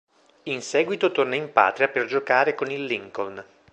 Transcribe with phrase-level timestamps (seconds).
[0.45, 3.45] In seguito torna in patria per giocare con il Lincoln.